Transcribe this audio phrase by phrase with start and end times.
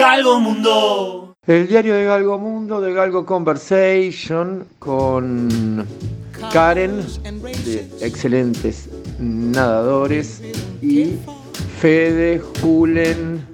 [0.00, 1.36] Galgo Mundo.
[1.46, 5.86] El diario de Galgo Mundo, de Galgo Conversation, con
[6.50, 7.02] Karen,
[7.66, 10.40] de excelentes nadadores,
[10.80, 11.18] y
[11.78, 13.46] Fede, Julen.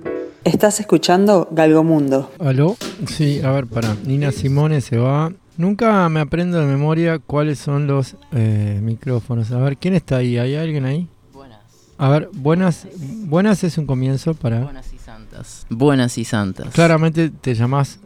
[0.45, 2.31] Estás escuchando Galgo Mundo.
[2.39, 2.77] ¿Aló?
[3.09, 3.97] Sí, a ver, para.
[4.05, 5.33] Nina Simone se va.
[5.57, 9.51] Nunca me aprendo de memoria cuáles son los eh, micrófonos.
[9.51, 10.39] A ver, ¿quién está ahí?
[10.39, 11.09] ¿Hay alguien ahí?
[11.33, 11.59] Buenas.
[11.99, 12.87] A ver, buenas,
[13.25, 14.61] buenas es un comienzo para.
[14.61, 14.93] Buenas
[15.37, 15.67] santas.
[15.71, 16.69] Buenas y santas.
[16.73, 17.99] Claramente te llamás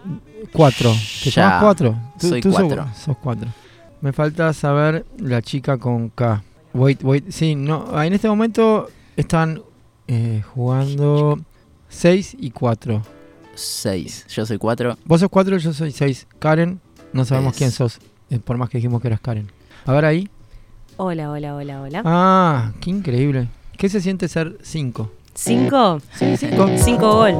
[0.52, 0.92] cuatro.
[1.24, 1.96] ¿Te Ya, llamas cuatro?
[2.18, 2.88] soy cuatro.
[2.94, 3.48] Sos, cuatro.
[4.00, 6.42] Me falta saber la chica con K.
[6.72, 7.30] Wait, wait.
[7.30, 7.86] Sí, no.
[7.92, 9.62] ah, En este momento están
[10.08, 11.38] eh, jugando
[11.88, 13.02] 6 y 4.
[13.54, 14.24] Seis.
[14.28, 14.96] Yo soy cuatro.
[15.04, 16.26] Vos sos 4, yo soy 6.
[16.38, 16.80] Karen,
[17.12, 17.98] no sabemos Es- quién sos.
[18.30, 19.50] eh, por más que dijimos que eras Karen.
[19.84, 20.28] A ver ahí.
[20.96, 22.02] Hola, hola, hola, hola.
[22.04, 23.48] Ah, qué increíble.
[23.76, 25.10] ¿Qué se siente ser 5?
[25.42, 26.00] ¿Cinco?
[26.16, 26.66] Sí, 5.
[26.76, 27.38] Cinco gol.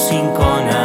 [0.00, 0.79] Como cinco,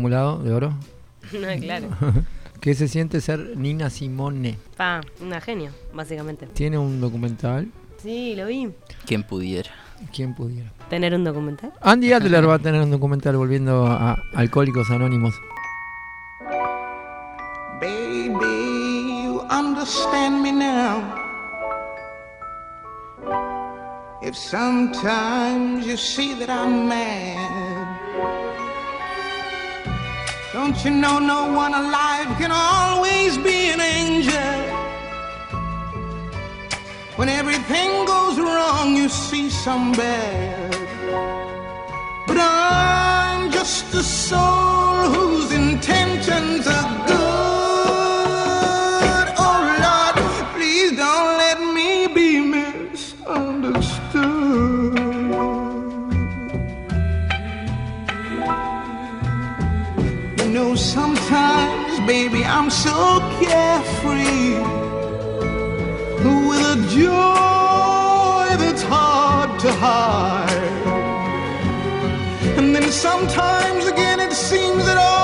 [0.00, 0.72] acumulado de oro.
[1.32, 1.88] No, claro.
[2.60, 4.58] ¿Qué se siente ser Nina Simone?
[4.76, 6.46] Pa, una genio, básicamente.
[6.46, 7.68] Tiene un documental.
[8.02, 8.70] Sí, lo vi.
[9.06, 9.70] Quien pudiera.
[10.14, 10.72] ¿Quién pudiera?
[10.88, 11.72] ¿Tener un documental?
[11.82, 15.34] Andy Adler va a tener un documental volviendo a Alcohólicos Anónimos.
[17.80, 21.02] Baby, you understand me now.
[24.22, 28.49] If sometimes you see that I'm mad,
[30.52, 34.80] don't you know no one alive can always be an angel?
[37.16, 40.70] When everything goes wrong, you see some bad.
[42.26, 47.19] But I'm just a soul whose intentions are good.
[62.10, 64.58] Baby, I'm so carefree
[66.48, 70.82] with a joy that's hard to hide.
[72.58, 75.19] And then sometimes again it seems that all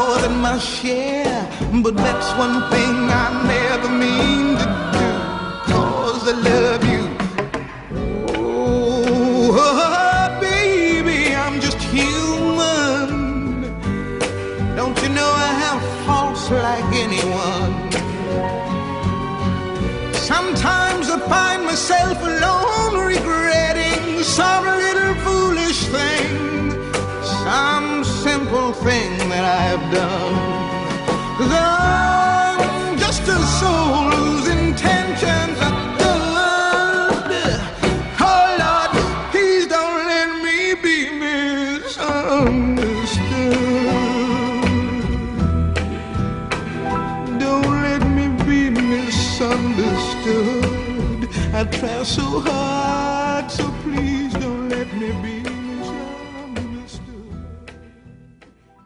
[0.00, 1.40] more than my share.
[1.84, 2.94] But that's one thing
[3.24, 4.66] I never mean to
[4.96, 5.08] do,
[5.72, 6.69] cause I love
[52.10, 55.48] so hard, so please don't let me be
[55.78, 57.04] misunderstood.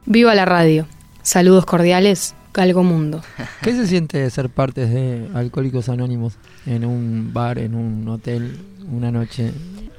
[0.04, 0.86] Viva la radio.
[1.22, 3.22] Saludos cordiales, Galgo Mundo.
[3.62, 6.34] ¿Qué se siente ser parte de Alcohólicos Anónimos
[6.66, 8.58] en un bar, en un hotel,
[8.92, 9.52] una noche?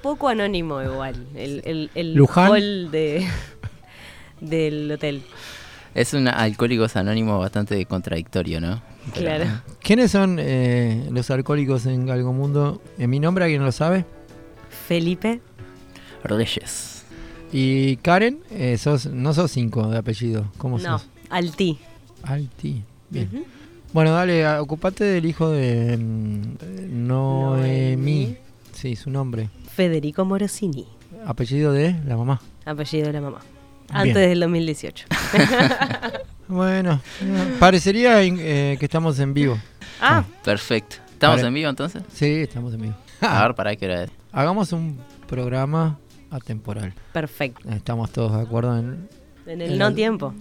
[0.03, 1.25] Poco anónimo igual.
[1.35, 2.51] El, el, el Luján.
[2.51, 3.25] hall de,
[4.39, 5.23] del hotel.
[5.95, 8.81] Es un Alcohólicos Anónimos bastante contradictorio, ¿no?
[9.13, 9.45] Pero- Claro.
[9.81, 12.81] ¿Quiénes son eh, los alcohólicos en Galgo Mundo?
[12.97, 14.05] En mi nombre, ¿alguien lo sabe?
[14.87, 15.39] Felipe.
[16.23, 17.03] Reyes.
[17.53, 20.51] Y Karen, eh, sos, no sos cinco de apellido.
[20.57, 21.07] ¿Cómo No, sos?
[21.29, 21.77] Alti.
[22.23, 22.83] Alti.
[23.09, 23.29] Bien.
[23.31, 23.45] Ujú.
[23.93, 27.95] Bueno, dale, ocupate del hijo de mm, Noemí.
[28.25, 28.37] Noemí.
[28.73, 29.49] Sí, su nombre.
[29.73, 30.85] Federico Morosini.
[31.25, 32.41] Apellido de la mamá.
[32.65, 33.39] Apellido de la mamá.
[33.87, 33.97] Bien.
[33.97, 35.05] Antes del 2018.
[36.47, 37.01] Bueno,
[37.59, 39.57] parecería eh, que estamos en vivo.
[39.99, 40.97] ah, Perfecto.
[41.11, 42.03] ¿Estamos en vivo entonces?
[42.13, 42.93] Sí, estamos en vivo.
[43.21, 44.11] A ver, para qué hora es.
[44.31, 45.97] Hagamos un programa
[46.29, 46.93] atemporal.
[47.13, 47.67] perfecto.
[47.69, 49.09] Estamos todos de acuerdo en...
[49.47, 50.35] En el En no el- tiempo.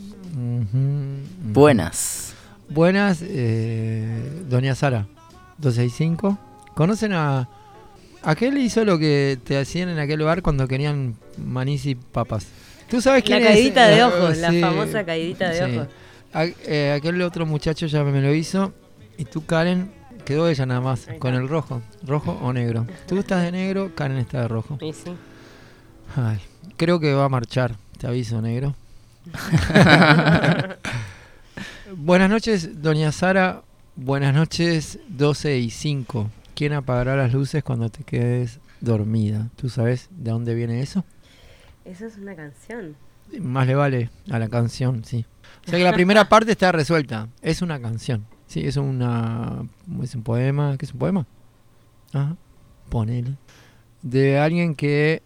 [1.42, 2.34] Buenas.
[2.68, 5.06] Buenas, eh, doña Sara,
[5.58, 6.38] 265.
[6.74, 7.48] ¿Conocen a...
[8.22, 12.46] Aquel hizo lo que te hacían en aquel lugar cuando querían manís y papas.
[12.88, 13.48] ¿Tú sabes La quién es?
[13.48, 15.76] caidita de ojos, la sí, famosa caidita de sí.
[15.78, 15.88] ojos.
[16.32, 18.72] A- eh, aquel otro muchacho ya me lo hizo.
[19.18, 19.92] Y tú, Karen,
[20.24, 21.82] quedó ella nada más, con el rojo.
[22.04, 22.86] ¿Rojo o negro?
[23.06, 24.78] Tú estás de negro, Karen está de rojo.
[24.80, 25.12] Y sí.
[26.16, 26.38] Ay,
[26.76, 28.74] creo que va a marchar, te aviso, negro.
[31.96, 33.62] Buenas noches, doña Sara.
[33.96, 36.28] Buenas noches, 12 y 5.
[36.54, 39.48] ¿Quién apagará las luces cuando te quedes dormida?
[39.56, 41.04] ¿Tú sabes de dónde viene eso?
[41.84, 42.96] Eso es una canción.
[43.40, 45.26] Más le vale a la canción, sí.
[45.66, 47.28] O sea que la primera parte está resuelta.
[47.42, 48.26] Es una canción.
[48.46, 49.66] Sí, es una.
[50.02, 50.76] Es un poema.
[50.78, 51.26] ¿Qué es un poema?
[52.12, 52.36] Ajá.
[52.88, 53.36] Ponele.
[54.02, 55.22] De alguien que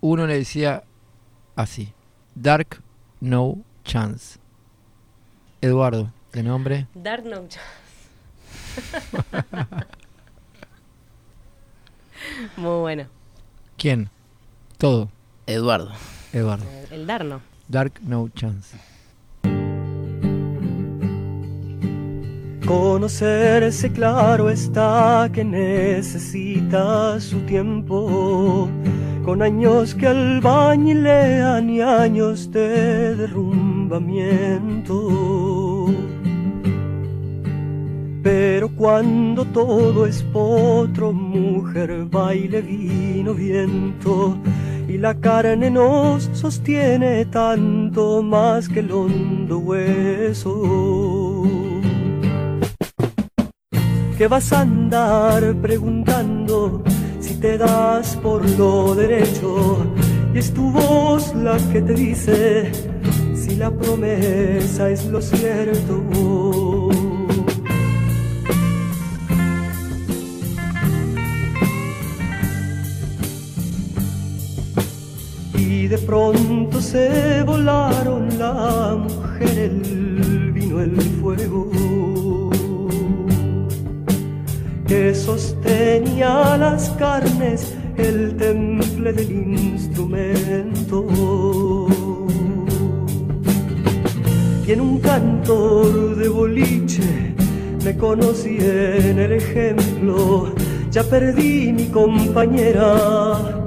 [0.00, 0.84] uno le decía
[1.56, 1.92] así:
[2.34, 2.82] Dark
[3.20, 4.38] No Chance.
[5.60, 6.86] Eduardo, de nombre.
[6.94, 7.42] Dark No
[12.56, 13.06] Muy bueno.
[13.76, 14.08] ¿Quién?
[14.78, 15.10] Todo.
[15.48, 15.90] Eduardo.
[16.32, 16.64] Eduardo.
[16.92, 17.40] El Darno.
[17.66, 18.76] Dark No Chance.
[22.64, 28.68] Conocerse claro está que necesita su tiempo,
[29.24, 35.86] con años que albañilean y años de derrumbamiento.
[38.22, 44.36] Pero cuando todo es potro, mujer, baile, vino, viento,
[44.88, 51.42] y la carne nos sostiene tanto más que el hondo hueso
[54.16, 56.82] que vas a andar preguntando
[57.20, 59.86] si te das por lo derecho
[60.34, 62.72] y es tu voz la que te dice
[63.34, 66.57] si la promesa es lo cierto.
[75.88, 81.70] Y de pronto se volaron la mujer, el vino, el fuego
[84.86, 91.06] que sostenía las carnes, el temple del instrumento.
[94.66, 97.34] Y en un cantor de boliche
[97.82, 100.52] me conocí en el ejemplo,
[100.90, 103.57] ya perdí mi compañera,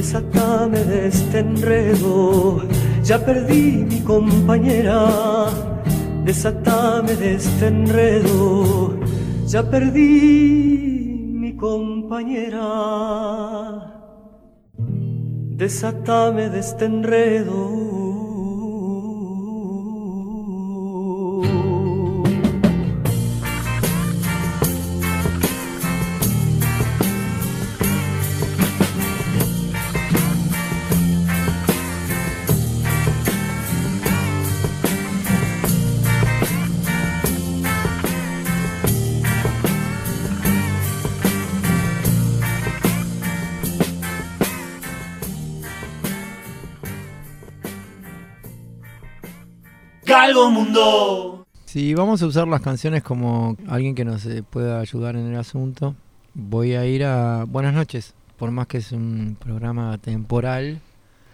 [0.00, 2.62] desatame de este enredo,
[3.02, 4.98] ya perdí mi compañera,
[6.24, 8.98] desatame de este enredo
[9.50, 12.62] ya perdí mi compañera.
[15.58, 17.99] Desatame de este enredo.
[50.10, 51.46] Galgo Mundo.
[51.66, 55.38] Si vamos a usar las canciones como alguien que nos eh, pueda ayudar en el
[55.38, 55.94] asunto,
[56.34, 58.12] voy a ir a Buenas noches.
[58.36, 60.80] Por más que es un programa temporal,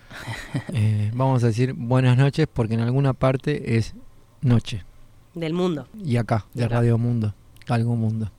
[0.75, 3.95] eh, vamos a decir buenas noches porque en alguna parte es
[4.43, 4.85] noche.
[5.33, 5.89] Del mundo.
[6.05, 6.75] Y acá, de acá.
[6.75, 7.33] Radio Mundo,
[7.67, 8.31] Galgo Mundo.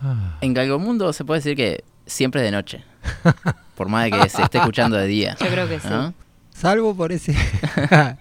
[0.00, 2.84] Ah, En Galgomundo se puede decir que siempre de noche.
[3.74, 5.36] Por más de que se esté escuchando de día.
[5.40, 5.88] Yo creo que sí.
[5.90, 6.14] ¿no?
[6.54, 7.34] salvo por ese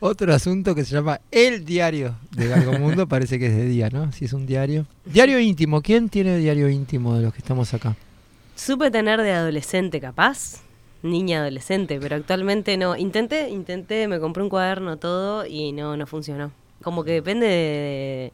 [0.00, 3.90] otro asunto que se llama El Diario de Galgo Mundo, parece que es de día,
[3.90, 4.10] ¿no?
[4.12, 4.86] Si es un diario.
[5.04, 7.96] Diario íntimo, ¿quién tiene diario íntimo de los que estamos acá?
[8.54, 10.62] Supe tener de adolescente capaz,
[11.02, 12.96] niña adolescente, pero actualmente no.
[12.96, 16.50] Intenté, intenté, me compré un cuaderno, todo, y no, no funcionó.
[16.82, 18.32] Como que depende de,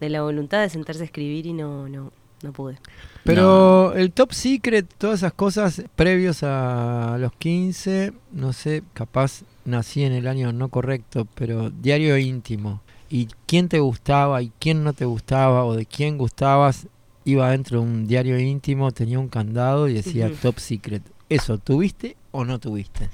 [0.00, 2.12] de la voluntad de sentarse a escribir y no, no,
[2.42, 2.78] no pude.
[3.24, 10.04] Pero el top secret, todas esas cosas previos a los 15, no sé, capaz nací
[10.04, 12.80] en el año no correcto, pero diario íntimo.
[13.08, 16.86] Y quién te gustaba y quién no te gustaba o de quién gustabas,
[17.24, 21.02] iba dentro de un diario íntimo, tenía un candado y decía top secret.
[21.28, 23.08] ¿Eso tuviste o no tuviste?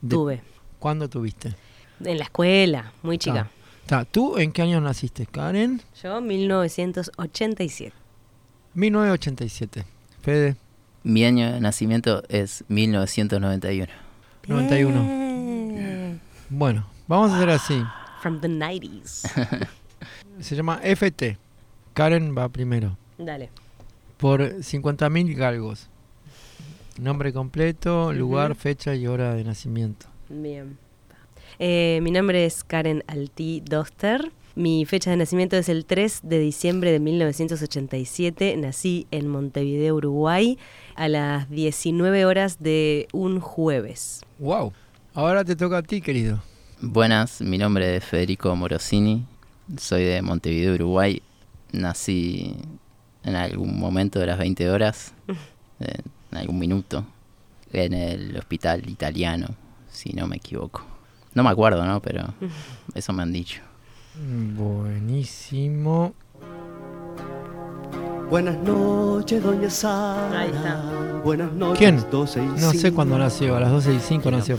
[0.00, 0.42] De- Tuve.
[0.78, 1.54] ¿Cuándo tuviste?
[2.04, 3.50] En la escuela, muy chica.
[3.86, 5.80] Ta, ¿Tú en qué año naciste, Karen?
[6.02, 7.92] Yo, 1987.
[8.74, 9.84] 1987.
[10.22, 10.56] Fede,
[11.04, 13.92] Mi año de nacimiento es 1991.
[14.46, 15.04] 91.
[15.78, 16.18] Eh,
[16.50, 17.82] Bueno, vamos a hacer así.
[18.20, 19.28] From the 90s.
[20.40, 21.36] Se llama FT.
[21.94, 22.96] Karen va primero.
[23.18, 23.50] Dale.
[24.16, 25.88] Por 50.000 galgos.
[26.98, 30.06] Nombre completo, lugar, fecha y hora de nacimiento.
[30.28, 30.76] Bien.
[31.58, 34.30] Eh, mi nombre es Karen Alti Doster.
[34.54, 38.54] Mi fecha de nacimiento es el 3 de diciembre de 1987.
[38.58, 40.58] Nací en Montevideo, Uruguay,
[40.94, 44.20] a las 19 horas de un jueves.
[44.38, 44.74] ¡Wow!
[45.14, 46.42] Ahora te toca a ti, querido.
[46.82, 49.24] Buenas, mi nombre es Federico Morosini.
[49.78, 51.22] Soy de Montevideo, Uruguay.
[51.72, 52.54] Nací
[53.24, 55.14] en algún momento de las 20 horas,
[55.80, 57.06] en algún minuto,
[57.72, 59.48] en el hospital italiano,
[59.90, 60.84] si no me equivoco.
[61.32, 62.02] No me acuerdo, ¿no?
[62.02, 62.34] Pero
[62.94, 63.62] eso me han dicho.
[64.14, 66.12] Buenísimo.
[68.28, 70.40] Buenas noches, doña Sara.
[70.40, 70.82] Ahí está.
[71.24, 72.04] Buenas noches, ¿Quién?
[72.10, 72.94] 12 y No sé cinco.
[72.96, 74.56] cuándo nació, a las 12 y 5 nació.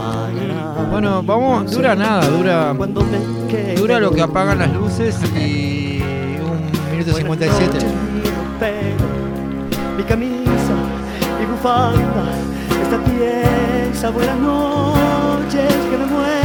[0.90, 6.00] Bueno, vamos, dura nada, dura Cuando me quede dura lo que apagan las luces y
[6.40, 7.74] un minuto Buenas 57.
[7.74, 7.94] noches,
[9.98, 10.76] mi camisa
[11.52, 12.34] bufanda,
[12.82, 16.43] esta pieza, buenas noches, que me muero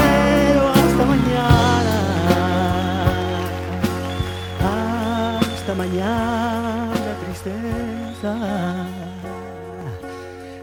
[5.69, 6.95] Hasta mañana,
[7.27, 8.33] tristeza.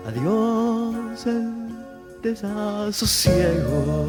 [0.07, 1.53] Adiós el
[2.23, 4.07] desasosiego.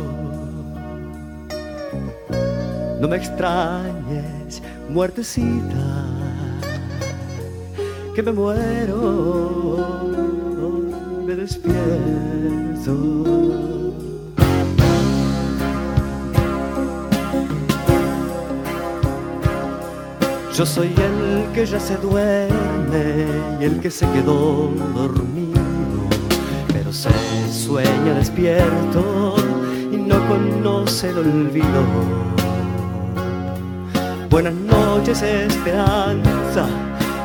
[2.99, 6.07] No me extrañes, muertecita,
[8.15, 9.99] que me muero,
[11.27, 11.77] me despierto.
[20.57, 23.27] Yo soy el que ya se duerme
[23.61, 25.61] y el que se quedó dormido,
[26.73, 27.11] pero se
[27.53, 29.35] sueña despierto
[29.93, 31.83] y no conoce el olvido.
[34.31, 36.67] Buenas noches, esperanza.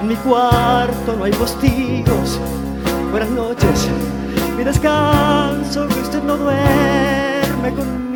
[0.01, 2.37] En mi cuarto no hay postigos.
[3.11, 3.87] Buenas noches,
[4.57, 8.10] mi descanso, que usted no duerme conmigo.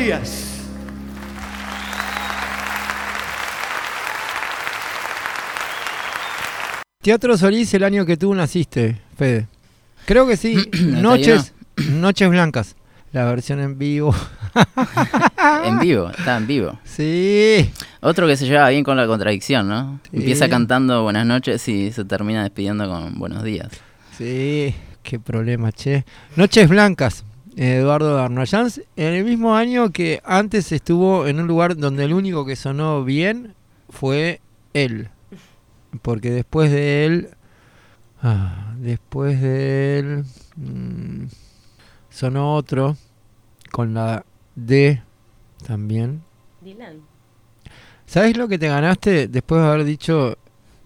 [0.00, 0.46] Días.
[7.02, 9.48] Teatro Solís el año que tú naciste, Fede.
[10.06, 10.54] Creo que sí.
[10.72, 11.00] 91.
[11.00, 11.54] Noches,
[11.90, 12.76] Noches Blancas.
[13.12, 14.14] La versión en vivo.
[15.64, 16.78] En vivo, está en vivo.
[16.84, 17.70] Sí.
[18.00, 20.00] Otro que se lleva bien con la contradicción, ¿no?
[20.10, 20.18] Sí.
[20.18, 23.68] Empieza cantando buenas noches y se termina despidiendo con buenos días.
[24.16, 26.04] Sí, qué problema, che.
[26.36, 27.24] Noches Blancas,
[27.68, 32.46] Eduardo Darnoyans, en el mismo año que antes estuvo en un lugar donde el único
[32.46, 33.54] que sonó bien
[33.90, 34.40] fue
[34.72, 35.10] él.
[36.02, 37.28] Porque después de él,
[38.22, 40.24] ah, después de él,
[40.56, 41.26] mm,
[42.08, 42.96] sonó otro
[43.70, 44.24] con la
[44.54, 45.02] D
[45.66, 46.22] también.
[46.62, 47.00] Dylan.
[48.06, 50.38] ¿Sabes lo que te ganaste después de haber dicho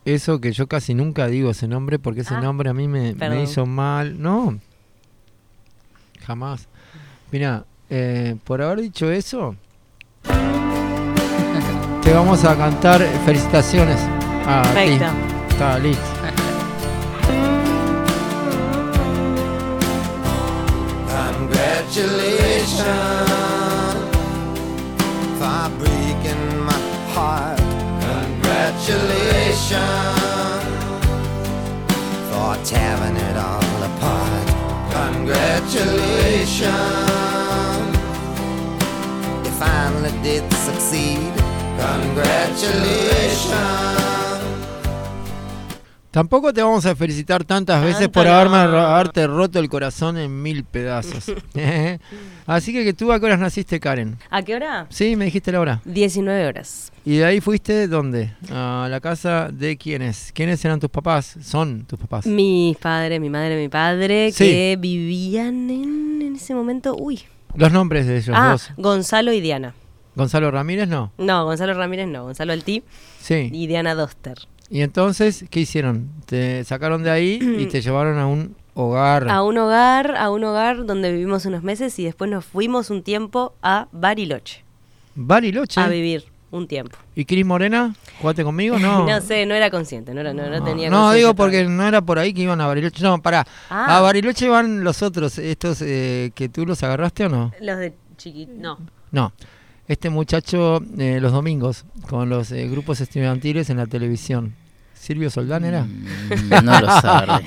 [0.05, 3.15] eso que yo casi nunca digo ese nombre porque ese Ah, nombre a mí me,
[3.15, 4.21] me hizo mal?
[4.21, 4.59] No,
[6.27, 6.69] jamás.
[7.31, 9.55] Mira, eh, por haber dicho eso,
[12.03, 13.99] te vamos a cantar felicitaciones
[14.47, 14.69] a ti.
[14.75, 15.07] Perfecto.
[15.51, 16.03] Está listo.
[21.07, 22.81] Congratulations
[25.39, 26.73] for breaking my
[27.15, 27.59] heart.
[28.01, 29.75] Congratulations
[32.31, 33.64] for tearing it all.
[35.25, 36.69] Congratulations.
[39.43, 41.33] You finally did succeed.
[41.79, 44.24] Congratulations.
[46.15, 48.79] Tampoco te vamos a felicitar tantas veces por haberme, no.
[48.79, 51.25] haberte roto el corazón en mil pedazos.
[52.47, 54.17] Así que, que tú a qué horas naciste, Karen.
[54.31, 54.87] ¿A qué hora?
[54.91, 55.81] Sí, me dijiste la hora.
[55.85, 56.93] 19 horas.
[57.05, 58.33] ¿Y de ahí fuiste dónde?
[58.53, 60.31] A la casa de quiénes.
[60.33, 61.37] ¿Quiénes eran tus papás?
[61.43, 62.27] Son tus papás.
[62.27, 64.45] Mis padres, mi madre, mi padre, Sí.
[64.45, 66.95] que vivían en, en ese momento.
[66.97, 67.23] Uy.
[67.57, 68.71] Los nombres de ellos Ah, dos.
[68.77, 69.75] Gonzalo y Diana.
[70.15, 71.11] Gonzalo Ramírez, no.
[71.19, 72.85] No, Gonzalo Ramírez no, Gonzalo Altí
[73.21, 73.49] Sí.
[73.53, 74.39] y Diana Doster.
[74.71, 76.11] Y entonces, ¿qué hicieron?
[76.27, 79.29] Te sacaron de ahí y te llevaron a un hogar.
[79.29, 83.03] A un hogar, a un hogar donde vivimos unos meses y después nos fuimos un
[83.03, 84.65] tiempo a Bariloche
[85.15, 85.81] Bariloche.
[85.81, 86.97] a vivir un tiempo.
[87.15, 87.95] ¿Y Cris Morena?
[88.21, 88.79] ¿Jugaste conmigo?
[88.79, 89.07] No.
[89.09, 91.35] No sé, no era consciente, no, era, no, no tenía No, digo todavía.
[91.35, 93.03] porque no era por ahí que iban a Bariloche.
[93.03, 93.47] No, pará.
[93.71, 93.99] Ah.
[93.99, 97.53] ¿A Bariloche van los otros, estos eh, que tú los agarraste o no?
[97.61, 98.79] Los de chiquit, no.
[99.11, 99.33] No.
[99.87, 104.55] Este muchacho eh, los domingos con los eh, grupos estudiantiles en la televisión.
[104.95, 105.83] ¿Silvio Soldán era?
[105.85, 107.45] Mm, No lo sabe.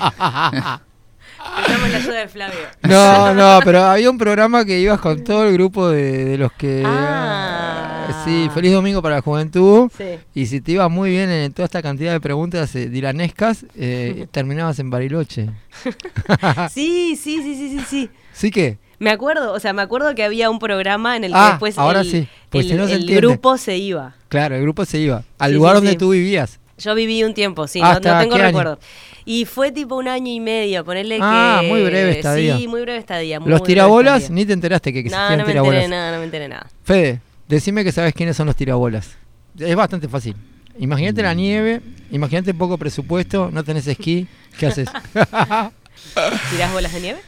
[1.58, 2.60] Necesitamos la ayuda de Flavio.
[2.84, 6.52] No, no, pero había un programa que ibas con todo el grupo de, de los
[6.54, 6.84] que...
[6.86, 8.23] Ah.
[8.23, 9.89] Sí, Feliz Domingo para la Juventud.
[9.97, 10.17] Sí.
[10.34, 14.28] Y si te ibas muy bien en toda esta cantidad de preguntas eh, dilanescas, eh,
[14.32, 15.50] terminabas en Bariloche.
[16.71, 18.10] Sí, sí, sí, sí, sí, sí.
[18.34, 18.78] ¿Sí que?
[18.99, 21.77] Me acuerdo, o sea, me acuerdo que había un programa en el que Ah, después
[21.77, 24.15] ahora el, sí, pues el- si no se el grupo se iba.
[24.29, 25.97] Claro, el grupo se iba al Sí, lugar sí, donde sí.
[25.97, 26.60] tú vivías.
[26.79, 28.43] Yo viví un tiempo, sí, no, ¿Hasta no tengo año?
[28.43, 28.79] recuerdo.
[29.25, 31.67] Y fue tipo un año y medio, ponerle Ah, que...
[31.67, 32.57] muy breve estadía.
[32.57, 33.39] Sí, muy breve estadía.
[33.39, 34.36] muy Los tirabolas, estadía.
[34.36, 35.83] ni te enteraste que No, existían no me tirabolas.
[35.83, 36.67] enteré nada, no me enteré nada.
[36.83, 39.17] Fede, decime que sabes quiénes son los tirabolas.
[39.60, 40.36] Es bastante fácil.
[40.79, 41.25] Imagínate Mm.
[41.25, 41.81] la nieve,
[42.12, 44.27] imagínate poco presupuesto, no tenés esquí,
[44.60, 44.88] ¿qué haces?
[46.51, 47.19] ¿Tirás bolas de nieve?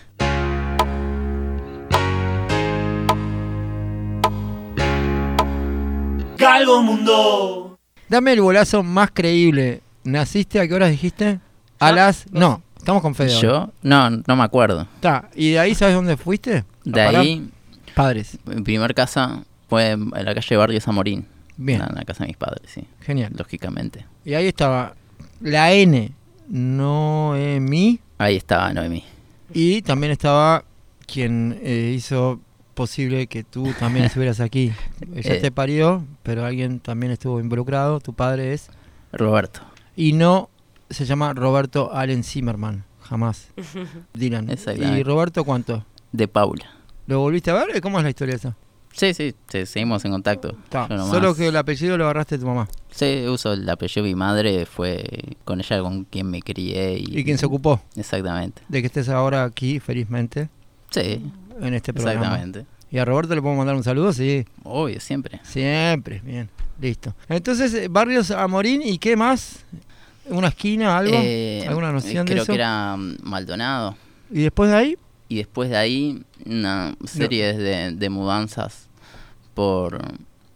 [6.39, 7.77] Galgo Mundo.
[8.07, 9.81] Dame el bolazo más creíble.
[10.03, 11.39] ¿Naciste a qué horas dijiste?
[11.79, 12.25] A las...
[12.31, 13.39] No, estamos con Fede.
[13.39, 13.69] ¿Yo?
[13.81, 14.87] No, no me acuerdo.
[14.95, 16.63] Está, ¿y de ahí sabes dónde fuiste?
[16.85, 17.17] De parar.
[17.21, 17.49] ahí,
[17.93, 18.37] padres.
[18.45, 21.27] Mi primer casa fue en la calle Barrio Zamorín.
[21.57, 21.81] Bien.
[21.87, 22.87] En la casa de mis padres, sí.
[23.01, 23.33] Genial.
[23.37, 24.05] Lógicamente.
[24.23, 24.95] Y ahí estaba
[25.41, 26.11] la N,
[26.47, 29.03] Noemi, Ahí estaba Noemí.
[29.53, 30.63] y también estaba
[31.05, 32.39] quien eh, hizo
[32.79, 34.71] posible que tú también estuvieras aquí.
[35.13, 35.39] Ella Eh.
[35.41, 37.99] te parió, pero alguien también estuvo involucrado.
[37.99, 38.69] Tu padre es.
[39.11, 39.59] Roberto.
[39.97, 40.49] Y no
[40.89, 43.49] se llama Roberto Allen Zimmerman, jamás.
[44.13, 44.49] Dylan.
[44.95, 45.83] ¿Y Roberto cuánto?
[46.13, 46.65] De Paula.
[47.05, 47.81] ¿Lo volviste a ver?
[47.81, 48.55] ¿Cómo es la historia esa?
[48.93, 50.55] Sí, sí, sí, seguimos en contacto.
[50.69, 52.67] Ta, Solo que el apellido lo agarraste de tu mamá.
[52.91, 55.03] Sí, uso el apellido de mi madre, fue
[55.43, 56.97] con ella con quien me crié.
[56.97, 58.61] Y, ¿Y quién se ocupó Exactamente.
[58.69, 60.49] de que estés ahora aquí, felizmente,
[60.91, 61.21] Sí,
[61.61, 62.25] en este programa?
[62.25, 62.65] exactamente.
[62.91, 64.11] ¿Y a Roberto le podemos mandar un saludo?
[64.13, 64.45] Sí.
[64.63, 65.39] Obvio, siempre.
[65.43, 66.49] Siempre, bien,
[66.81, 67.13] listo.
[67.27, 69.59] Entonces, eh, Barrios Amorín, ¿y qué más?
[70.25, 71.15] ¿Una esquina, algo?
[71.15, 72.51] Eh, ¿Alguna noción de Creo eso?
[72.51, 73.95] que era mm, Maldonado.
[74.31, 74.97] ¿Y después de ahí?
[75.27, 78.87] Y después de ahí, una serie de, de mudanzas
[79.53, 80.01] por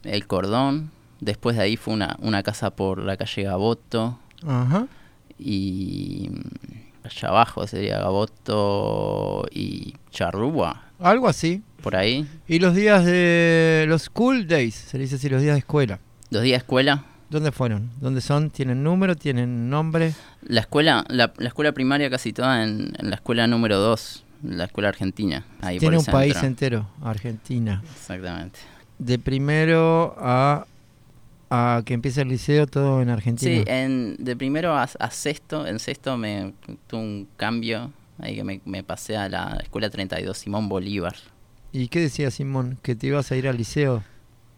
[0.02, 0.90] el cordón.
[1.20, 4.18] Después de ahí fue una, una casa por la calle Gaboto.
[4.46, 4.86] Ajá.
[5.38, 11.62] Y mm, allá abajo sería Gaboto y Charrúa, Algo así.
[11.82, 12.26] por ahí.
[12.48, 14.74] ¿Y los días de los school days?
[14.74, 15.98] Se le dice así, los días de escuela.
[16.30, 17.04] Dos días de escuela.
[17.28, 17.90] ¿Dónde fueron?
[18.00, 18.48] ¿Dónde son?
[18.50, 19.14] ¿Tienen número?
[19.14, 20.14] ¿Tienen nombre?
[20.42, 24.64] La escuela, la, la escuela primaria casi toda en, en la escuela número 2, la
[24.64, 25.44] escuela argentina.
[25.60, 27.82] Ahí Tiene por un país entero, Argentina.
[27.94, 28.60] Exactamente.
[28.98, 30.66] De primero a,
[31.50, 33.56] a que empiece el liceo, todo en Argentina.
[33.56, 36.54] Sí, en, de primero a, a sexto, en sexto me
[36.86, 41.14] tuve un cambio, ahí que me, me pasé a la escuela 32 Simón Bolívar.
[41.72, 42.78] ¿Y qué decía Simón?
[42.82, 44.02] ¿Que te ibas a ir al liceo?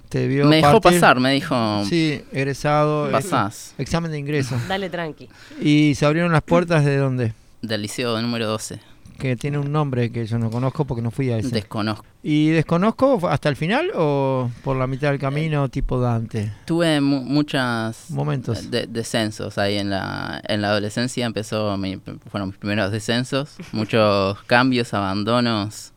[0.09, 1.01] ¿Te vio Me dejó partir?
[1.01, 3.09] pasar, me dijo, Sí, egresado.
[3.09, 4.57] eh, pasás Examen de ingreso.
[4.69, 5.29] Dale tranqui.
[5.61, 7.33] ¿Y se abrieron las puertas de dónde?
[7.63, 8.79] del liceo número 12.
[9.19, 11.49] Que tiene un nombre que yo no conozco porque no fui a ese.
[11.51, 12.05] Desconozco.
[12.23, 16.53] ¿Y desconozco hasta el final o por la mitad del camino tipo Dante?
[16.67, 18.71] Tuve mu- muchas Momentos.
[18.71, 21.99] de- descensos ahí en la, en la adolescencia, empezó mi-
[22.31, 25.93] fueron mis primeros descensos, muchos cambios, abandonos.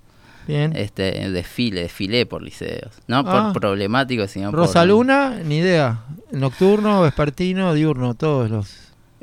[0.48, 0.76] Bien.
[0.76, 2.94] este desfile, desfilé por liceos.
[3.08, 3.52] No Ah.
[3.54, 4.62] por problemáticos, sino por...
[4.62, 6.00] Rosaluna, ni idea.
[6.32, 8.76] Nocturno, vespertino, diurno, todos los.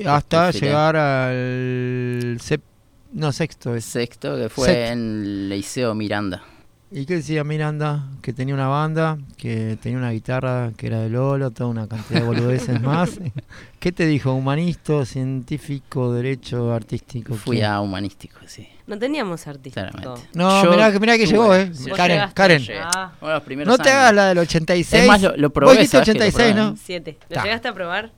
[0.06, 0.66] Hasta Desfilé.
[0.68, 2.38] llegar al
[3.16, 3.84] no, sexto es.
[3.84, 4.92] Sexto, que fue Sexto.
[4.92, 6.42] en Liceo Miranda.
[6.88, 8.04] ¿Y qué decía Miranda?
[8.22, 12.20] Que tenía una banda, que tenía una guitarra que era de Lolo, toda una cantidad
[12.20, 13.18] de boludeces más.
[13.80, 14.32] ¿Qué te dijo?
[14.32, 17.34] ¿Humanista, científico, derecho, artístico?
[17.34, 18.68] Fui a humanístico, sí.
[18.86, 19.84] No teníamos artístico.
[19.88, 20.28] Claramente.
[20.34, 21.70] No, Yo mirá, que- mirá que tuve- llegó, ¿eh?
[21.70, 22.34] Vos Karen, llegaste.
[22.34, 22.62] Karen.
[22.84, 23.12] Ah.
[23.20, 24.00] Bueno, los primeros No te años.
[24.00, 25.02] hagas la del 86.
[25.02, 26.70] Es más, lo- lo probé, Vos dijiste ¿sabes que lo 86, probé?
[26.70, 26.76] ¿no?
[26.80, 27.18] Siete.
[27.28, 27.42] ¿Lo Ta.
[27.42, 28.12] llegaste a probar?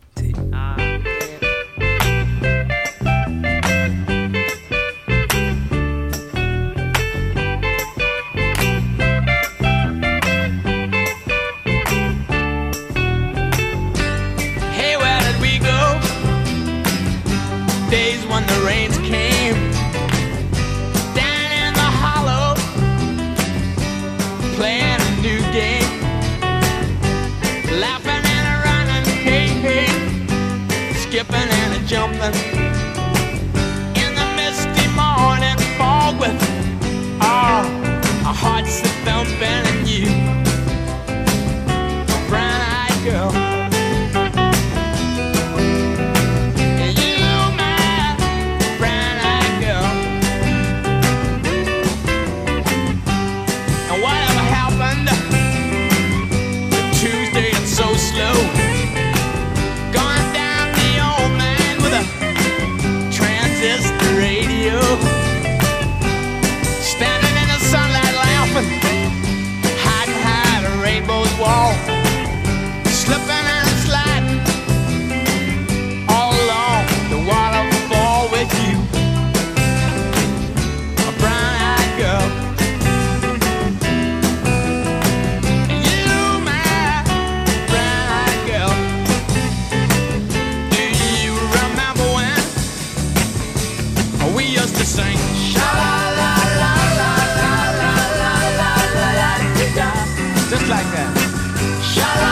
[101.98, 102.27] Shut.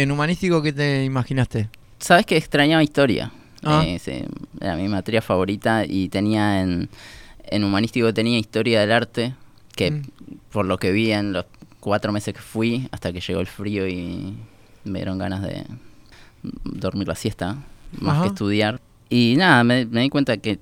[0.00, 1.68] En humanístico, ¿qué te imaginaste?
[1.98, 3.32] ¿Sabes que extrañaba historia?
[3.64, 3.82] Ah.
[3.84, 4.22] Eh, sí,
[4.60, 6.88] era mi materia favorita y tenía en,
[7.42, 9.34] en humanístico tenía historia del arte,
[9.74, 10.02] que Mm.
[10.52, 11.46] por lo que vi en los
[11.80, 14.36] cuatro meses que fui, hasta que llegó el frío y
[14.84, 15.64] me dieron ganas de
[16.62, 17.56] dormir la siesta,
[17.98, 18.22] más Ajá.
[18.22, 18.80] que estudiar.
[19.10, 20.60] Y nada, me, me di cuenta que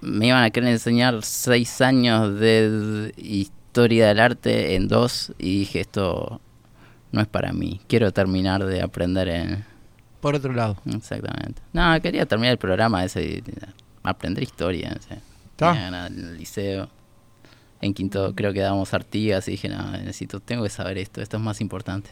[0.00, 5.80] me iban a querer enseñar seis años de historia del arte en dos y dije,
[5.80, 6.40] esto
[7.12, 9.64] no es para mí, quiero terminar de aprender en...
[10.20, 10.76] Por otro lado.
[10.86, 11.62] Exactamente.
[11.72, 13.44] No, quería terminar el programa ese y
[14.02, 14.96] aprender historia.
[14.98, 15.18] o sea,
[15.52, 15.88] Está.
[15.88, 16.88] en el liceo.
[17.80, 21.36] En quinto creo que dábamos Artigas y dije, no, necesito, tengo que saber esto, esto
[21.36, 22.10] es más importante.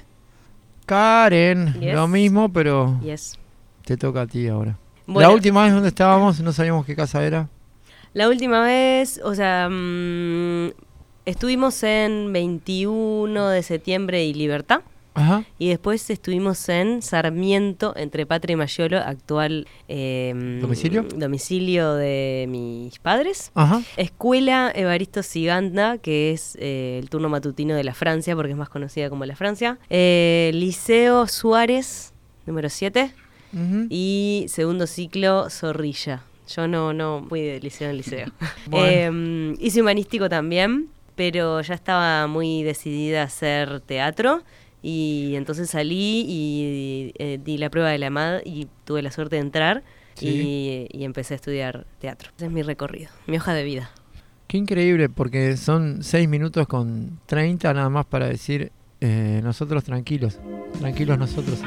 [0.86, 1.94] Karen, Yes.
[1.94, 3.38] lo mismo, pero Yes.
[3.84, 4.76] te toca a ti ahora.
[5.06, 5.28] Bueno.
[5.28, 7.48] La última vez donde estábamos, no sabíamos qué casa era.
[8.12, 10.70] La última vez, o sea, mm,
[11.26, 14.80] estuvimos en 21 de septiembre y Libertad.
[15.16, 15.44] Ajá.
[15.60, 21.04] Y después estuvimos en Sarmiento, entre Patria y Mayolo, actual eh, ¿Domicilio?
[21.04, 23.52] domicilio de mis padres.
[23.54, 23.80] Ajá.
[23.96, 28.68] Escuela Evaristo Siganda, que es eh, el turno matutino de la Francia, porque es más
[28.68, 29.78] conocida como la Francia.
[29.88, 32.12] Eh, Liceo Suárez,
[32.44, 33.14] número 7.
[33.52, 33.86] Ujú.
[33.90, 36.24] Y segundo ciclo, Zorrilla.
[36.48, 38.26] Yo no, no fui de liceo en liceo.
[38.66, 38.86] Bueno.
[38.88, 44.42] Eh, hice humanístico también, pero ya estaba muy decidida a hacer teatro.
[44.82, 49.36] Y entonces salí y eh, di la prueba de la MAD y tuve la suerte
[49.36, 49.82] de entrar
[50.14, 50.86] Sí.
[50.92, 52.30] y, y empecé a estudiar teatro.
[52.36, 53.90] Ese es mi recorrido, mi hoja de vida.
[54.46, 60.38] Qué increíble, porque son 6 minutos con 30 nada más para decir eh, nosotros tranquilos.
[60.78, 61.58] Tranquilos nosotros.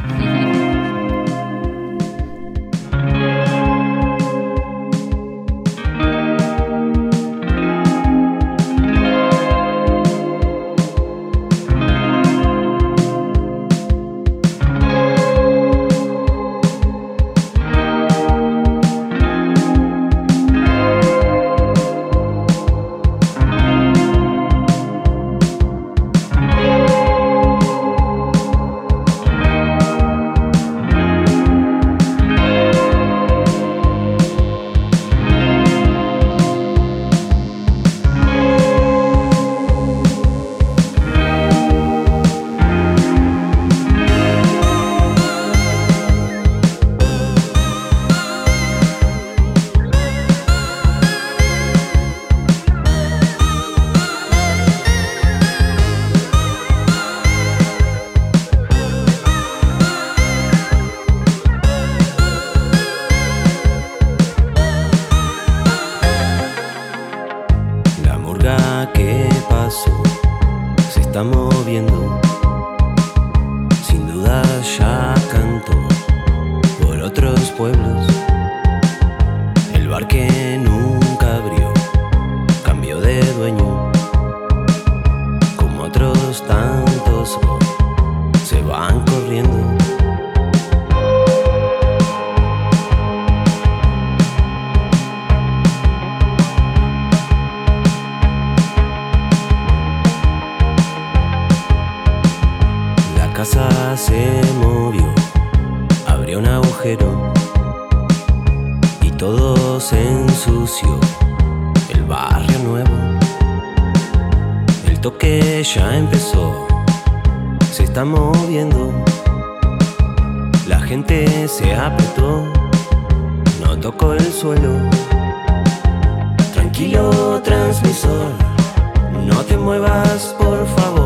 [130.26, 130.97] Por favor.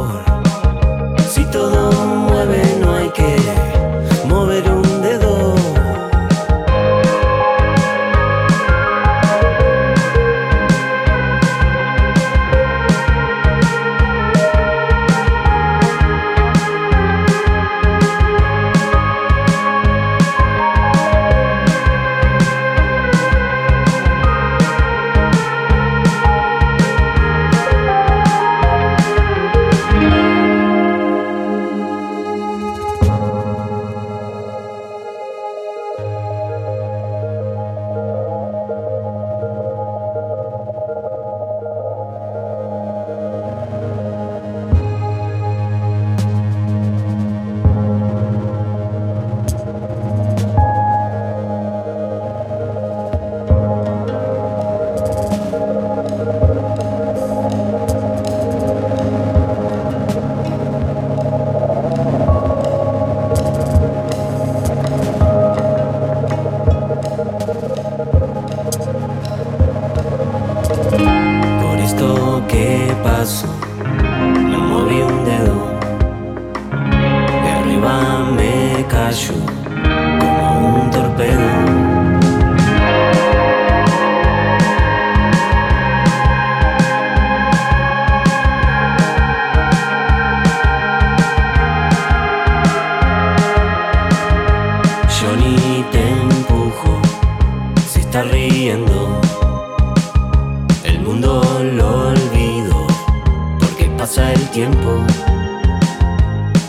[104.02, 104.98] Pasa el tiempo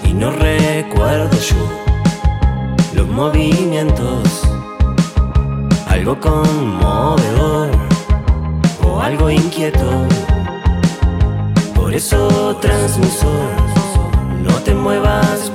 [0.04, 1.56] y no recuerdo yo
[2.94, 4.42] los movimientos.
[5.86, 7.70] Algo conmovedor
[8.84, 10.06] o algo inquieto.
[11.74, 13.48] Por eso transmisor,
[14.42, 15.50] no te muevas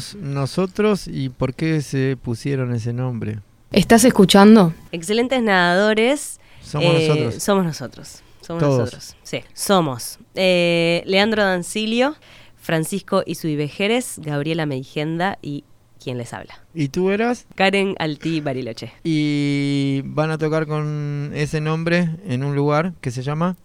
[0.00, 3.38] somos nosotros y por qué se pusieron ese nombre?
[3.72, 4.72] ¿Estás escuchando?
[4.92, 6.38] Excelentes nadadores.
[6.62, 7.42] Somos eh, nosotros.
[7.42, 8.22] Somos nosotros.
[8.40, 8.78] Somos Todos.
[8.78, 9.16] nosotros.
[9.22, 10.18] Sí, somos.
[10.34, 12.14] Eh, Leandro Dancilio,
[12.56, 15.64] Francisco Isuibejeres, Gabriela Meigenda y
[16.02, 16.62] quien les habla.
[16.74, 17.46] ¿Y tú eras?
[17.54, 18.92] Karen Altí Bariloche.
[19.02, 23.56] Y van a tocar con ese nombre en un lugar que se llama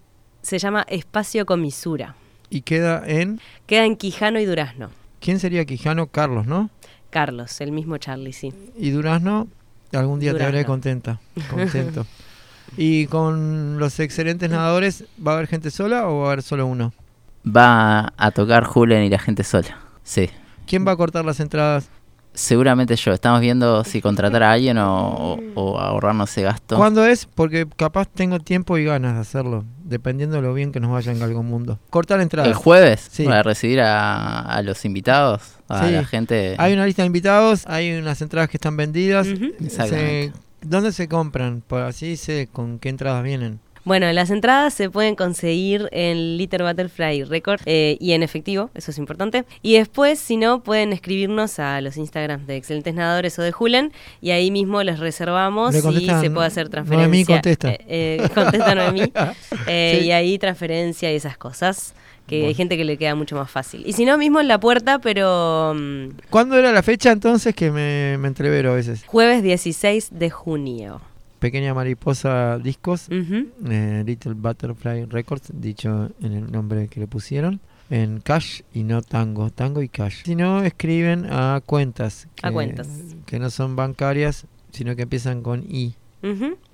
[0.41, 2.15] Se llama Espacio Comisura.
[2.49, 3.39] y queda en...
[3.67, 4.89] Queda en Quijano y Durazno.
[5.21, 6.07] ¿Quién sería Quijano?
[6.07, 6.71] Carlos, ¿no?
[7.11, 8.51] Carlos, el mismo Charlie, sí.
[8.75, 9.47] Y Durazno,
[9.93, 11.19] algún día te veré contenta,
[11.49, 12.07] contento.
[12.75, 16.65] y con los excelentes nadadores, ¿va a haber gente sola o va a haber solo
[16.65, 16.91] uno?
[17.45, 19.79] Va a tocar Julen y la gente sola.
[20.03, 20.29] Sí.
[20.65, 21.87] ¿Quién va a cortar las entradas?
[22.33, 23.11] Seguramente yo.
[23.11, 26.77] Estamos viendo si contratar a alguien o, o ahorrarnos ese gasto.
[26.77, 27.25] ¿Cuándo es?
[27.25, 31.11] Porque capaz tengo tiempo y ganas de hacerlo, dependiendo de lo bien que nos vaya
[31.11, 31.77] en Galgo Mundo.
[31.89, 32.47] Cortar entradas.
[32.47, 33.05] ¿El jueves?
[33.11, 33.25] Sí.
[33.25, 35.91] Para recibir a, a los invitados, a Sí.
[35.91, 36.55] la gente.
[36.57, 39.27] Hay una lista de invitados, hay unas entradas que están vendidas.
[39.27, 40.31] Exactamente.
[40.33, 41.63] Se- ¿Dónde se compran?
[41.67, 43.59] Por así sé con qué entradas vienen.
[43.83, 48.91] Bueno, las entradas se pueden conseguir en Little Butterfly Record eh, y en efectivo, eso
[48.91, 49.45] es importante.
[49.61, 53.91] Y después, si no, pueden escribirnos a los Instagrams de Excelentes Nadadores o de Julen
[54.21, 57.07] y ahí mismo les reservamos y se puede hacer transferencia.
[57.07, 57.71] Noemí contesta.
[57.71, 59.11] Eh, eh, contesta Noemí.
[59.67, 60.07] Eh, Sí.
[60.07, 61.93] Y ahí transferencia y esas cosas.
[62.27, 63.83] Que hay gente que le queda mucho más fácil.
[63.85, 67.71] Y si no, mismo en la puerta, pero mm, ¿Cuándo era la fecha entonces que
[67.71, 69.03] me, me entrevero a veces?
[69.05, 71.01] jueves 16 de junio.
[71.41, 78.19] Pequeña Mariposa Discos, eh, Little Butterfly Records, dicho en el nombre que le pusieron, en
[78.21, 80.21] Cash y no Tango, Tango y Cash.
[80.23, 82.27] Si no, escriben a cuentas.
[82.43, 82.87] A que- cuentas.
[83.25, 85.95] Que no son bancarias, sino que empiezan con I.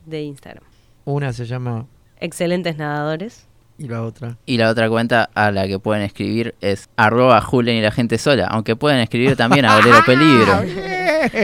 [0.06, 0.64] De Instagram.
[1.06, 1.86] Una se llama
[2.20, 3.48] Excelentes nadadores.
[3.78, 4.38] y la otra.
[4.46, 8.18] Y la otra cuenta a la que pueden escribir es arroba Julen y la gente
[8.18, 8.48] sola.
[8.48, 10.54] Aunque pueden escribir también a Bolero Peligro.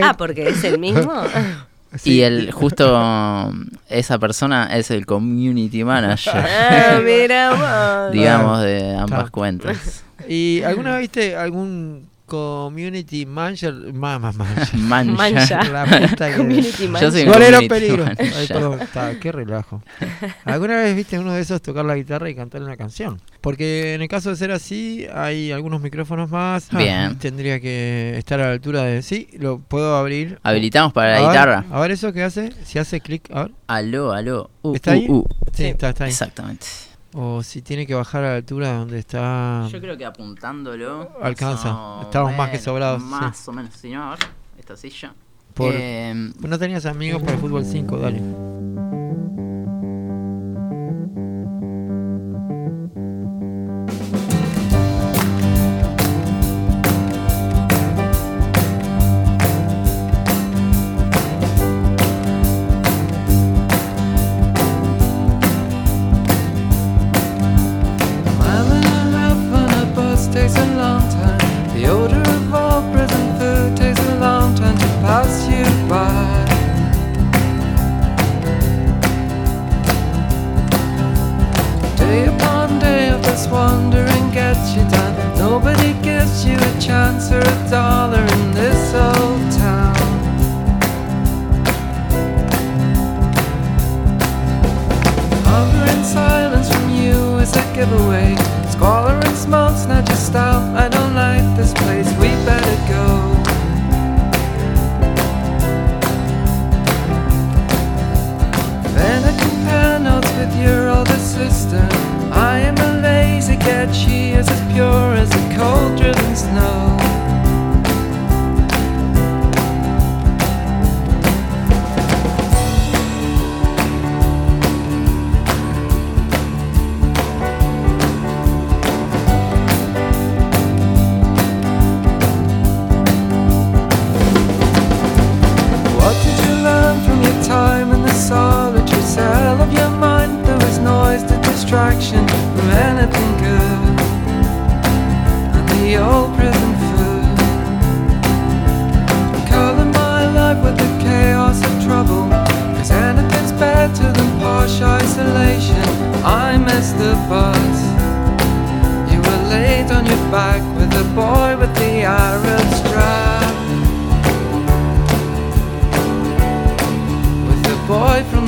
[0.04, 1.14] Ah, porque es el mismo.
[1.98, 2.14] Sí.
[2.16, 3.52] Y el justo
[3.90, 7.50] esa persona es el community manager, Ah, mira
[8.06, 8.12] vos.
[8.14, 9.32] digamos, de ambas Claro.
[9.32, 10.04] cuentas.
[10.28, 13.74] ¿Y alguna vez viste algún community manager?
[13.94, 15.16] Más, más, manager.
[15.16, 15.64] Mancha.
[15.64, 18.06] La puta que- Community Yo soy un ¿Cuál era community el peligro?
[18.06, 18.48] Ay, manager.
[18.48, 19.84] perdón, está, qué relajo.
[20.46, 23.20] ¿Alguna vez viste uno de esos tocar la guitarra y cantar una canción?
[23.42, 26.68] Porque en el caso de ser así, hay algunos micrófonos más.
[26.72, 27.18] Ah, Bien.
[27.20, 29.02] tendría que estar a la altura de.
[29.02, 30.40] Sí, lo puedo abrir.
[30.44, 31.66] Habilitamos para A la ver, guitarra.
[31.72, 32.52] A ver eso que hace.
[32.64, 33.30] Si hace clic.
[33.32, 33.52] A ver.
[33.68, 34.50] Aló, aló.
[34.62, 35.06] Uh, ¿Está uh, ahí?
[35.10, 35.26] uh.
[35.54, 36.12] Sí, está, está ahí.
[36.12, 36.66] Exactamente.
[37.16, 39.68] O si tiene que bajar a la altura donde está.
[39.72, 41.12] Yo creo que apuntándolo.
[41.22, 42.02] Alcanza.
[42.04, 43.08] Estamos más que sobrados, sí.
[43.10, 43.74] Más o menos.
[43.76, 44.20] Si no, a ver,
[44.58, 45.14] esta silla.
[45.54, 48.20] Por- Eh, No tenías amigos para el fútbol 5, dale.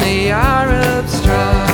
[0.05, 1.64] The Arab strap.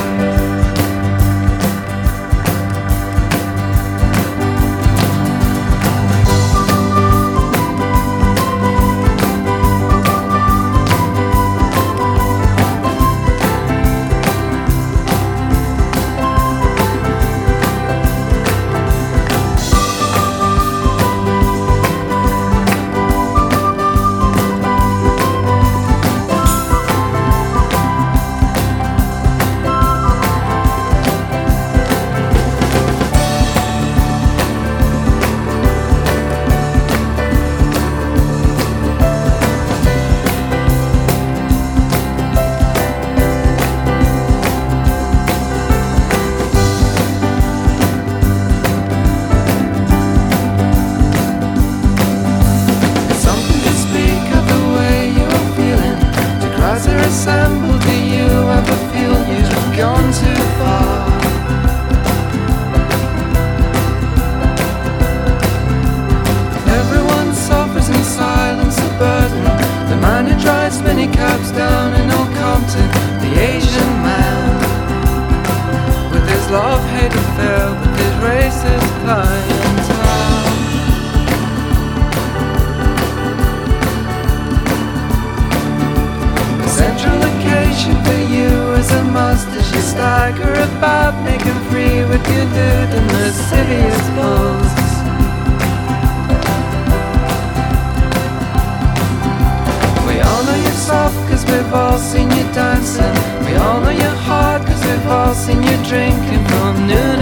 [90.22, 94.82] You stagger about making free with dude in the city's pose.
[100.06, 103.14] We all know you're soft cause we've all seen you dancing.
[103.46, 107.18] We all know you're hard cause we've all seen you drinking from noon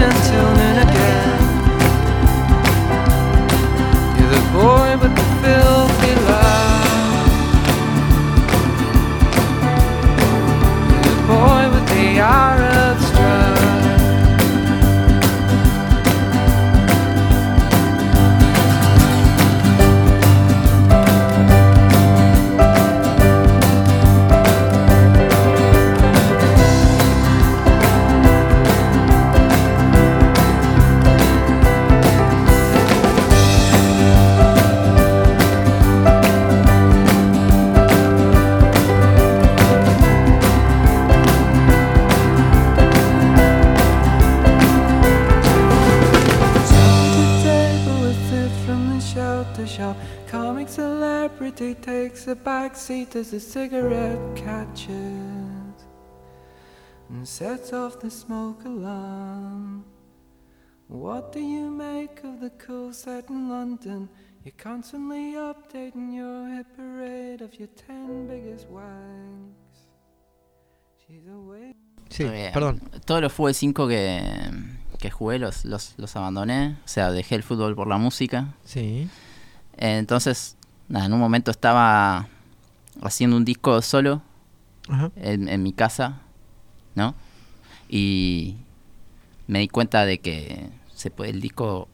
[53.21, 54.89] as the cigarette catches
[57.09, 59.85] and sets off the smoke alarm.
[60.87, 64.09] What do you make of the cool set in London?
[64.43, 69.85] You're constantly updating your hit parade of your ten biggest wanks.
[70.97, 71.75] She's away.
[72.09, 72.51] Sí, bien.
[72.51, 72.81] perdón.
[73.05, 74.49] Todos los fútbol 5 que,
[74.97, 76.79] que jugué los, los, los abandoné.
[76.83, 78.55] O sea, dejé el fútbol por la música.
[78.63, 79.07] Sí.
[79.77, 80.57] Entonces,
[80.87, 82.27] nada, en un momento estaba
[83.01, 84.21] haciendo un disco solo
[84.89, 85.11] Ajá.
[85.15, 86.21] en, en mi casa,
[86.95, 87.15] ¿no?
[87.89, 88.55] Y
[89.47, 91.87] me di cuenta de que se puede- el disco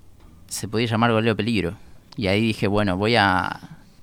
[0.47, 1.75] se podía llamar Goleo Peligro.
[2.15, 3.59] Y ahí dije, bueno, voy a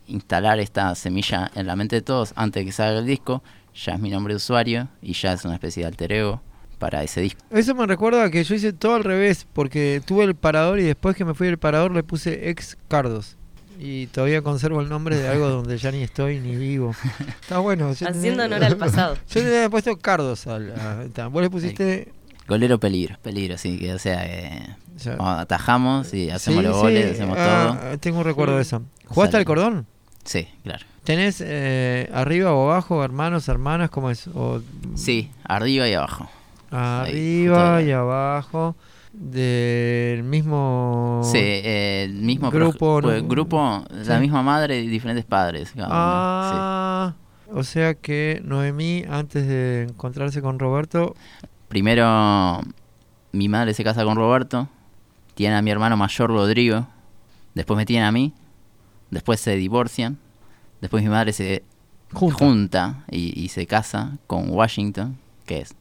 [0.06, 3.42] instalar esta semilla en la mente de todos antes de que salga el disco.
[3.74, 6.40] Ya es mi nombre de usuario y ya es una especie de alter ego
[6.78, 7.40] para ese disco.
[7.50, 11.16] Eso me recuerda que yo hice todo al revés, porque tuve el parador y después
[11.16, 13.36] que me fui del parador le puse ex Cardos.
[13.78, 16.94] Y todavía conservo el nombre de algo donde ya ni estoy ni vivo.
[17.40, 17.88] Está bueno.
[17.90, 19.16] Haciendo honor al pasado.
[19.30, 20.46] Yo le había puesto Cardos.
[20.46, 22.12] Al, a- ta, vos le pusiste...
[22.46, 24.22] Golero Peligro, peligro, sí, que o sea,
[24.98, 25.16] Ya.
[25.40, 27.98] atajamos y hacemos Sí, los sí, goles, hacemos ah, todo.
[27.98, 28.82] Tengo un recuerdo de eso.
[29.06, 29.86] ¿Jugaste al cordón?
[30.24, 30.84] Sí, claro.
[31.04, 33.88] ¿Tenés eh, arriba o abajo hermanos, hermanas?
[33.88, 34.26] ¿Cómo es?
[34.28, 34.60] O,
[34.94, 36.28] Sí, arriba y abajo.
[36.70, 37.88] Arriba ahí.
[37.88, 38.76] y abajo
[39.16, 43.00] del mismo Sí, eh, el mismo grupo.
[43.00, 43.28] pues, ¿no?
[43.28, 45.72] grupo, la misma madre y diferentes padres.
[45.78, 47.14] Ah,
[47.52, 51.14] o sea que Noemí, antes de encontrarse con Roberto.
[51.68, 52.60] Primero,
[53.32, 54.68] mi madre se casa con Roberto,
[55.34, 56.86] tiene a mi hermano mayor Rodrigo,
[57.54, 58.32] después me tiene a mí,
[59.10, 60.18] después se divorcian,
[60.80, 61.64] después mi madre se
[62.12, 62.36] Junta.
[62.38, 65.74] junta, y, y se casa con Washington, que es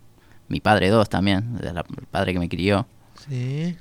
[0.48, 2.88] mi padre dos también, el padre que me crió,
[3.28, 3.78] sí,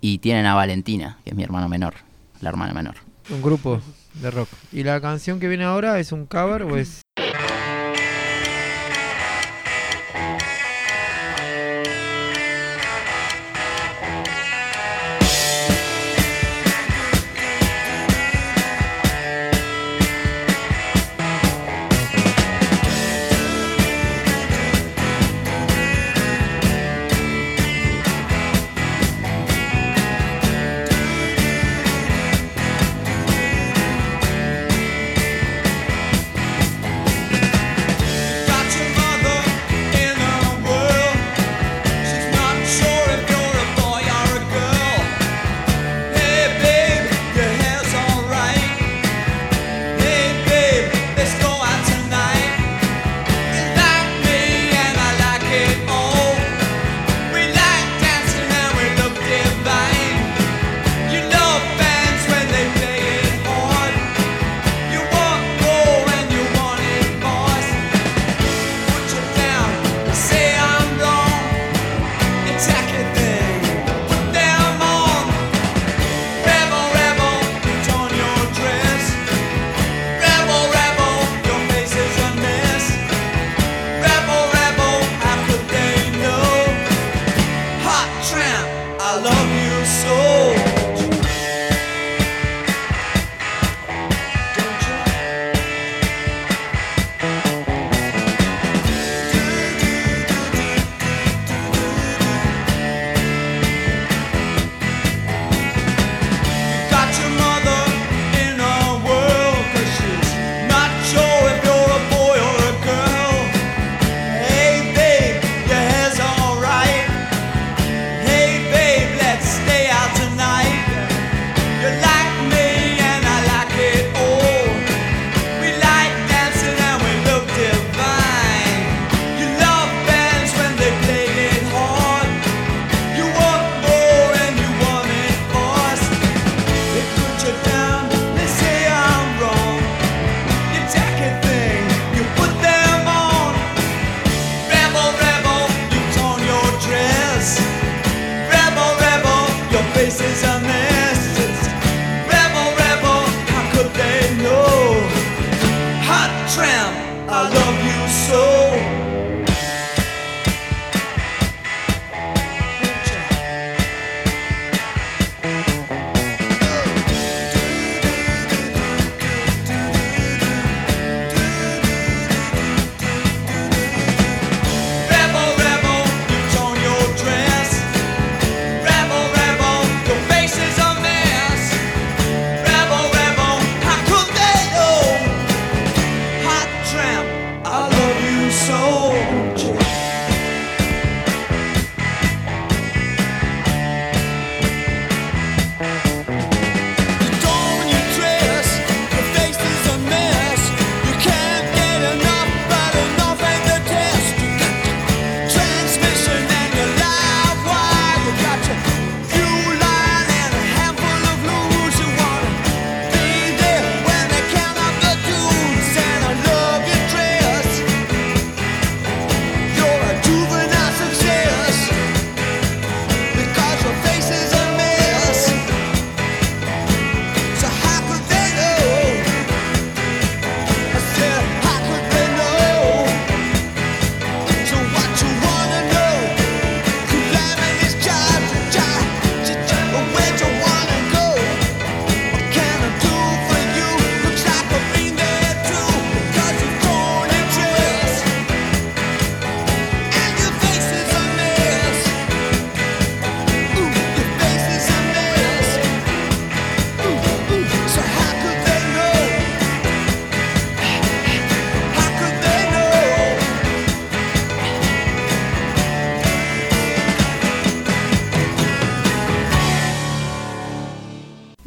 [0.00, 1.94] y tienen a Valentina, que es mi hermano menor,
[2.40, 2.96] la hermana menor.
[3.30, 3.80] un grupo
[4.14, 4.48] de rock.
[4.72, 7.01] ¿Y la canción que viene ahora es un cover o es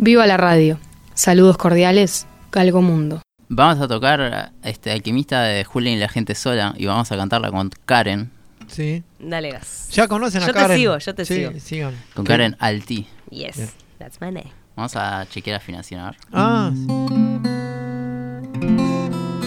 [0.06, 0.78] Viva la radio.
[1.16, 3.24] Saludos cordiales, Galgo Mundo.
[3.49, 7.49] Vamos a tocar este Alquimista de Julia y la gente sola y vamos a cantarla
[7.49, 8.30] con Karen,
[8.68, 9.03] Sí.
[9.18, 9.89] Dale gas.
[9.93, 10.68] Ya conocen a yo Karen.
[10.70, 11.51] te sigo, yo te Sí, sigo.
[11.60, 11.95] sigan.
[12.14, 13.08] con Karen Alti.
[13.32, 13.70] Yes, Bien.
[13.97, 14.51] that's my name.
[14.76, 16.01] Vamos a chequear afinación.
[16.01, 16.18] a ver.
[16.32, 16.86] Ah, sí.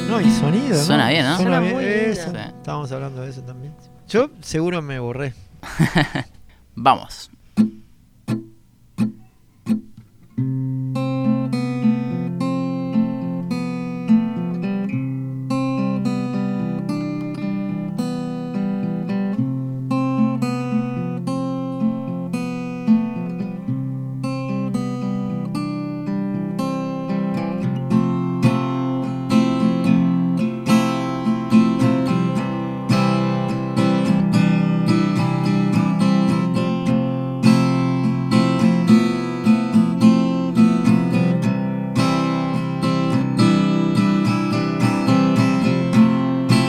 [0.09, 0.76] No, y sonido.
[0.76, 0.82] ¿no?
[0.84, 1.36] Suena bien, ¿no?
[1.36, 1.72] Suena Suena bien.
[1.74, 2.00] muy lindo.
[2.11, 2.30] Eso.
[2.32, 2.36] Sí.
[2.56, 3.74] Estábamos hablando de eso también.
[4.09, 5.34] Yo seguro me borré.
[6.74, 7.30] Vamos.
[10.39, 10.78] thank you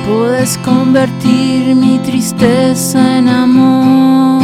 [0.09, 4.41] Puedes convertir mi tristeza en amor.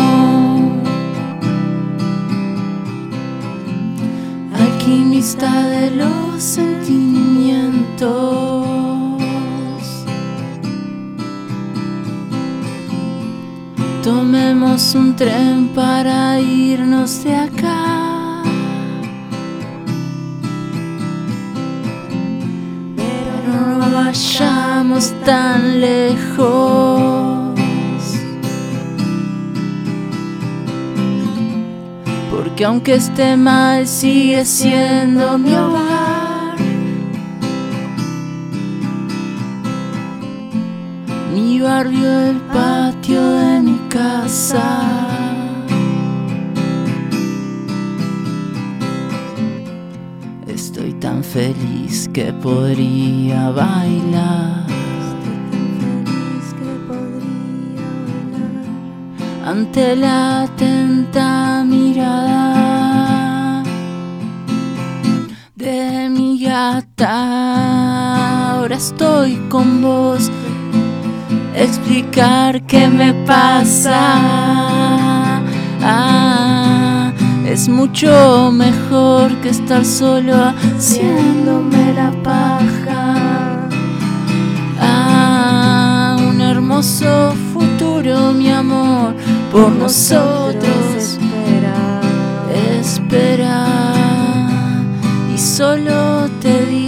[4.53, 8.68] Alquimista de los sentimientos.
[14.03, 18.04] Tomemos un tren para irnos de acá.
[24.86, 27.55] Vayamos tan lejos.
[32.31, 36.55] Porque aunque esté mal, sigue siendo mi hogar.
[41.33, 44.91] Mi barrio, el patio de mi casa.
[50.47, 54.74] Estoy tan feliz que podría bailar.
[59.57, 63.63] Ante la atenta mirada
[65.55, 70.29] de mi gata, ahora estoy con vos.
[71.55, 74.19] Explicar qué me pasa.
[75.81, 77.13] Ah,
[77.47, 83.69] es mucho mejor que estar solo haciéndome la paja.
[84.81, 89.15] Ah, un hermoso futuro, mi amor,
[89.55, 91.17] por nosotros.
[92.81, 93.67] Espera,
[95.33, 96.84] y solo te digo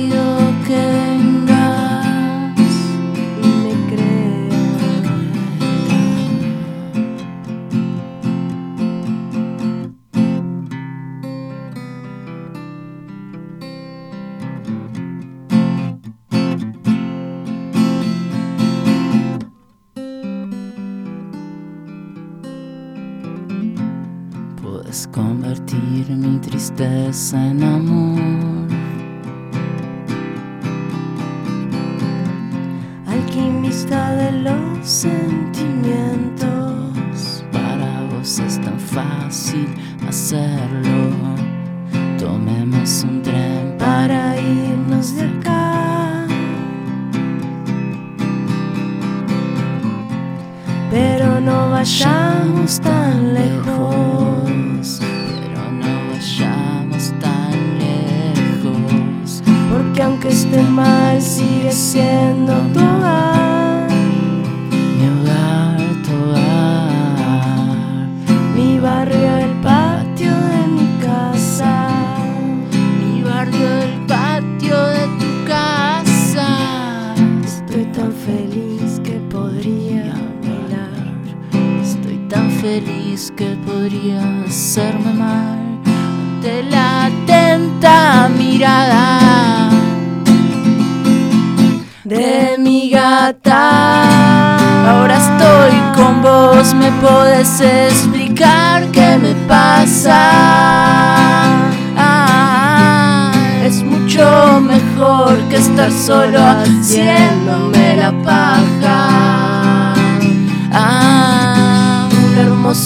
[27.18, 27.67] tristeza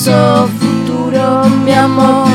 [0.07, 2.30] hermoso futuro, mi amor,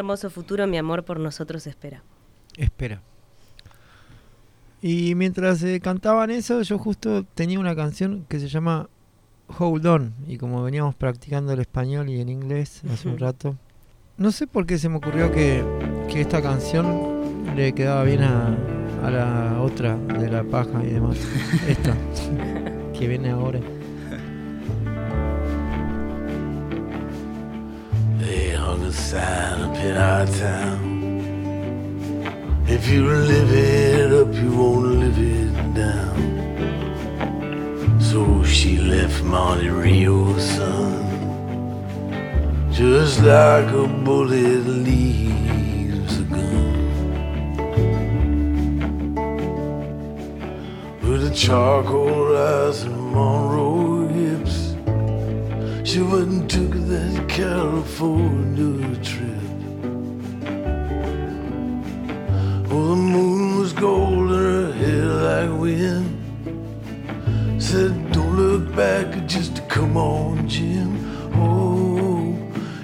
[0.00, 2.02] hermoso futuro, mi amor, por nosotros espera.
[2.56, 3.00] Espera.
[4.82, 8.88] Y mientras eh, cantaban eso, yo justo tenía una canción que se llama
[9.58, 10.14] Hold On.
[10.26, 13.56] Y como veníamos practicando el español y el inglés hace un rato,
[14.16, 15.62] no sé por qué se me ocurrió que,
[16.10, 18.56] que esta canción le quedaba bien a,
[19.04, 21.18] a la otra de la paja y demás.
[21.68, 21.94] esta,
[22.98, 23.60] que viene ahora.
[28.70, 30.82] A sign up in our town.
[32.66, 36.20] If you live it up, you won't live it down.
[38.00, 41.02] So she left Monte Rio, son,
[42.72, 46.74] just like a bullet leaves a gun.
[51.02, 53.79] With a charcoal eyes and Monroe
[55.90, 59.42] she went and took that California trip.
[62.70, 66.08] Oh, the moon was gold and her hair like wind.
[67.60, 70.90] Said, don't look back, just come on, Jim.
[71.34, 72.36] Oh,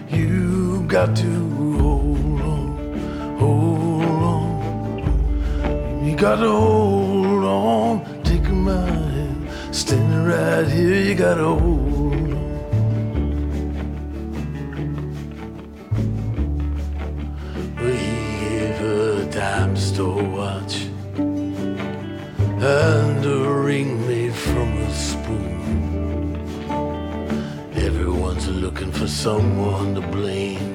[0.09, 1.31] you got to
[1.79, 6.05] hold on, hold on.
[6.05, 11.03] You got to hold on, take my hand, standing right here.
[11.03, 11.86] You got to hold
[29.27, 30.73] someone to blame.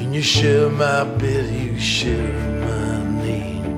[0.00, 3.68] And you share my bed, you share my name.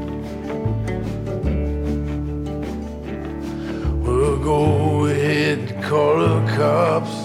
[4.02, 7.16] Well, go ahead, call the cops.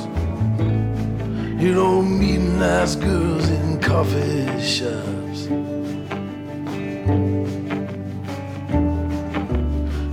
[1.63, 5.39] You don't meet nice girls in coffee shops.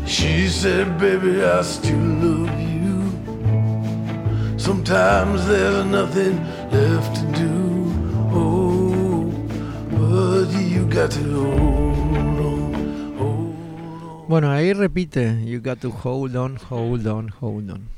[0.06, 2.61] She said, Baby, I still love you.
[4.66, 6.36] Sometimes there's nothing
[6.70, 7.50] left to do.
[8.32, 9.26] Oh,
[9.90, 13.14] but you got to hold on.
[13.18, 13.54] hold
[14.20, 14.28] on.
[14.28, 17.88] Bueno, ahí repite, you got to hold on, hold on, hold on.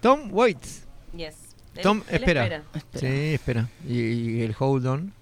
[0.00, 0.86] Tom waits.
[1.12, 1.34] Yes.
[1.74, 2.44] Él- Tom él espera.
[2.44, 2.62] espera.
[2.94, 3.68] Sí, espera.
[3.88, 5.12] Y, y el hold on